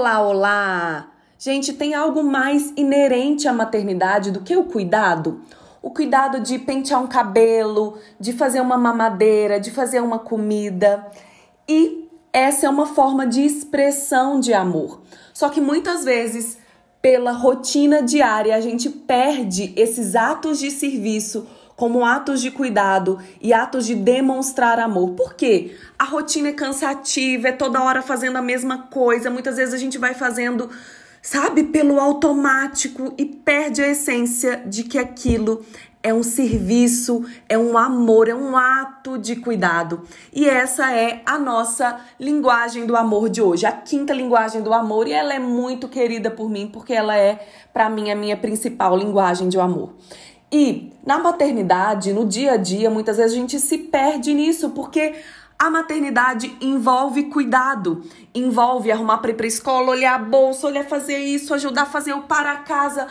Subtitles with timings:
[0.00, 1.10] Olá, olá!
[1.38, 5.42] Gente, tem algo mais inerente à maternidade do que o cuidado?
[5.82, 11.06] O cuidado de pentear um cabelo, de fazer uma mamadeira, de fazer uma comida.
[11.68, 15.02] E essa é uma forma de expressão de amor.
[15.34, 16.56] Só que muitas vezes,
[17.02, 21.46] pela rotina diária, a gente perde esses atos de serviço
[21.80, 25.12] como atos de cuidado e atos de demonstrar amor.
[25.12, 25.74] Por quê?
[25.98, 29.30] A rotina é cansativa, é toda hora fazendo a mesma coisa.
[29.30, 30.68] Muitas vezes a gente vai fazendo,
[31.22, 35.64] sabe, pelo automático e perde a essência de que aquilo
[36.02, 40.02] é um serviço, é um amor, é um ato de cuidado.
[40.34, 45.08] E essa é a nossa linguagem do amor de hoje, a quinta linguagem do amor,
[45.08, 48.98] e ela é muito querida por mim porque ela é, para mim, a minha principal
[48.98, 49.94] linguagem de amor.
[50.52, 55.14] E na maternidade, no dia a dia, muitas vezes a gente se perde nisso, porque
[55.58, 58.02] a maternidade envolve cuidado,
[58.34, 62.14] envolve arrumar para ir para escola, olhar a bolsa, olhar fazer isso, ajudar a fazer
[62.14, 63.06] o para casa.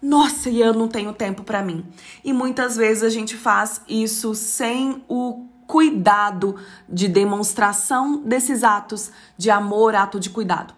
[0.00, 1.84] Nossa, e eu não tenho tempo para mim.
[2.24, 6.56] E muitas vezes a gente faz isso sem o cuidado
[6.88, 10.72] de demonstração desses atos de amor, ato de cuidado.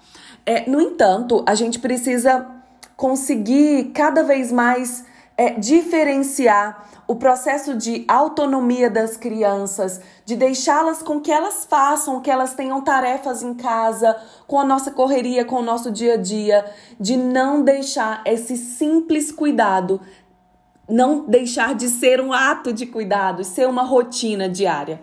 [0.45, 2.47] É, no entanto, a gente precisa
[2.97, 5.05] conseguir cada vez mais
[5.41, 12.31] é, diferenciar o processo de autonomia das crianças, de deixá-las com que elas façam, que
[12.31, 14.15] elas tenham tarefas em casa,
[14.47, 19.33] com a nossa correria, com o nosso dia a dia, de não deixar esse simples
[19.33, 19.99] cuidado,
[20.87, 25.01] não deixar de ser um ato de cuidado, ser uma rotina diária.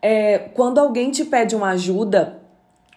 [0.00, 2.40] É, quando alguém te pede uma ajuda,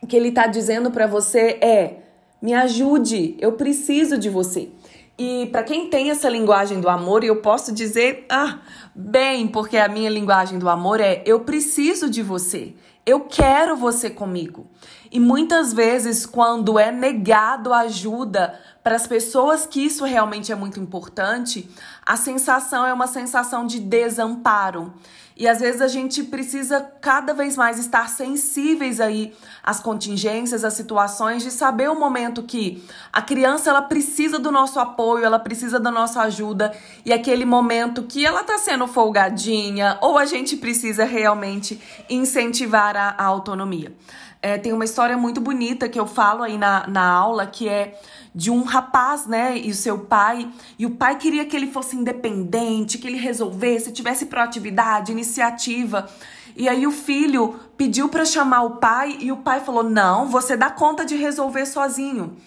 [0.02, 1.98] o que ele está dizendo para você é:
[2.42, 4.70] me ajude, eu preciso de você.
[5.18, 8.60] E para quem tem essa linguagem do amor, eu posso dizer, ah,
[8.94, 12.76] bem, porque a minha linguagem do amor é eu preciso de você.
[13.04, 14.68] Eu quero você comigo.
[15.12, 20.80] E muitas vezes, quando é negado ajuda para as pessoas que isso realmente é muito
[20.80, 21.70] importante,
[22.06, 24.94] a sensação é uma sensação de desamparo.
[25.36, 30.74] E às vezes a gente precisa cada vez mais estar sensíveis aí às contingências, às
[30.74, 32.82] situações, de saber o momento que
[33.12, 36.72] a criança ela precisa do nosso apoio, ela precisa da nossa ajuda,
[37.04, 41.78] e aquele momento que ela está sendo folgadinha, ou a gente precisa realmente
[42.10, 43.94] incentivar a, a autonomia.
[44.42, 48.00] É, tem uma história muito bonita que eu falo aí na, na aula, que é
[48.34, 51.96] de um rapaz, né, e o seu pai, e o pai queria que ele fosse
[51.96, 56.08] independente, que ele resolvesse, tivesse proatividade, iniciativa.
[56.56, 60.56] E aí o filho pediu para chamar o pai e o pai falou: "Não, você
[60.56, 62.38] dá conta de resolver sozinho".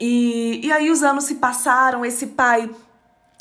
[0.00, 2.70] E, e aí os anos se passaram, esse pai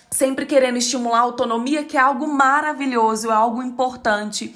[0.10, 4.56] sempre querendo estimular a autonomia, que é algo maravilhoso, é algo importante.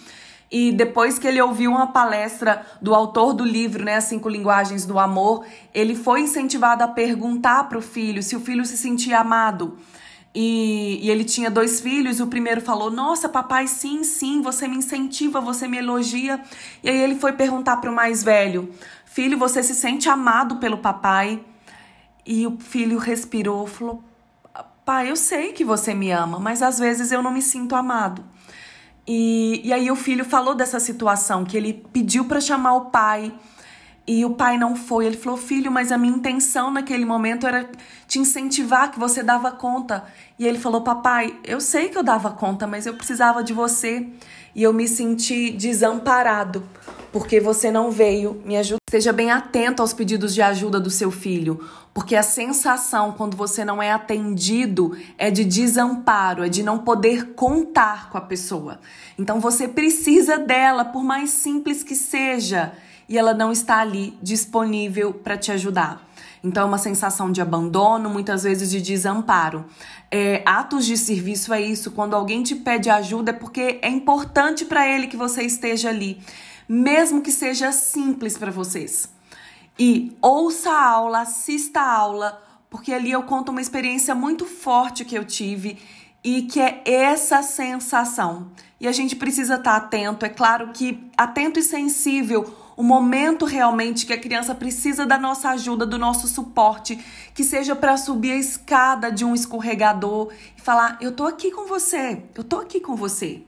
[0.52, 4.86] E depois que ele ouviu uma palestra do autor do livro, né, As Cinco Linguagens
[4.86, 9.20] do Amor, ele foi incentivado a perguntar para o filho se o filho se sentia
[9.20, 9.78] amado.
[10.36, 12.20] E, e, ele tinha dois filhos.
[12.20, 16.42] O primeiro falou: Nossa, papai, sim, sim, você me incentiva, você me elogia.
[16.84, 18.70] E aí ele foi perguntar para o mais velho:
[19.06, 21.42] Filho, você se sente amado pelo papai?
[22.26, 24.04] E o filho respirou, falou:
[24.84, 28.24] Pai, eu sei que você me ama, mas às vezes eu não me sinto amado.
[29.08, 33.32] E, e aí o filho falou dessa situação, que ele pediu para chamar o pai
[34.08, 35.06] e o pai não foi.
[35.06, 37.70] Ele falou: Filho, mas a minha intenção naquele momento era
[38.08, 40.04] te incentivar, que você dava conta.
[40.38, 44.08] E ele falou: Papai, eu sei que eu dava conta, mas eu precisava de você.
[44.54, 46.64] E eu me senti desamparado,
[47.16, 48.80] porque você não veio me ajudar.
[48.90, 53.64] Esteja bem atento aos pedidos de ajuda do seu filho, porque a sensação quando você
[53.64, 58.82] não é atendido é de desamparo, é de não poder contar com a pessoa.
[59.18, 62.74] Então você precisa dela, por mais simples que seja,
[63.08, 66.06] e ela não está ali disponível para te ajudar.
[66.44, 69.66] Então, é uma sensação de abandono, muitas vezes de desamparo.
[70.12, 71.90] É, atos de serviço é isso.
[71.90, 76.22] Quando alguém te pede ajuda, é porque é importante para ele que você esteja ali
[76.68, 79.10] mesmo que seja simples para vocês.
[79.78, 85.04] E ouça a aula, assista a aula, porque ali eu conto uma experiência muito forte
[85.06, 85.78] que eu tive
[86.24, 88.52] e que é essa sensação.
[88.80, 93.46] E a gente precisa estar tá atento, é claro que atento e sensível o momento
[93.46, 97.00] realmente que a criança precisa da nossa ajuda, do nosso suporte,
[97.34, 101.66] que seja para subir a escada de um escorregador e falar: "Eu tô aqui com
[101.66, 103.44] você, eu tô aqui com você".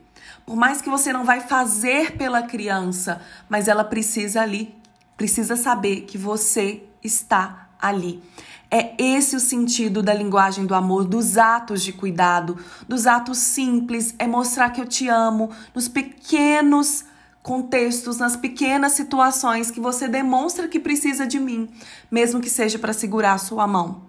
[0.47, 4.73] Por mais que você não vai fazer pela criança, mas ela precisa ali,
[5.17, 8.23] precisa saber que você está ali.
[8.71, 12.57] É esse o sentido da linguagem do amor, dos atos de cuidado,
[12.87, 17.03] dos atos simples, é mostrar que eu te amo nos pequenos
[17.43, 21.69] contextos, nas pequenas situações que você demonstra que precisa de mim,
[22.09, 24.03] mesmo que seja para segurar a sua mão.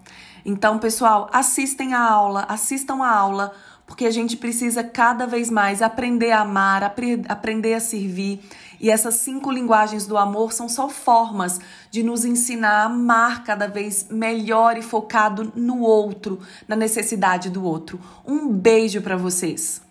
[0.45, 3.53] Então, pessoal, assistem a aula, assistam a aula,
[3.89, 8.41] porque a gente precisa cada vez mais aprender a amar, apre aprender a servir.
[8.79, 11.59] E essas cinco linguagens do amor são só formas
[11.91, 16.39] de nos ensinar a amar cada vez melhor e focado no outro,
[16.69, 17.99] na necessidade do outro.
[18.25, 19.88] Um beijo para vocês.